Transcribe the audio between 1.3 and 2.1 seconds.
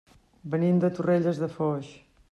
de Foix.